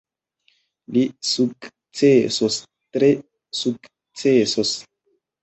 [0.95, 2.57] Li sukcesos,
[2.97, 3.11] tre
[3.61, 4.75] sukcesos.